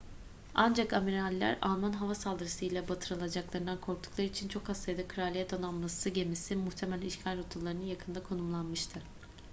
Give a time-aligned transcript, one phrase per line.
[0.53, 6.55] ancak amiraller alman hava saldırısı ile batırılacaklarından korktukları için çok az sayıda kraliyet donanması gemisi
[6.55, 8.99] muhtemel işgal rotalarının yakınında konumlanmıştı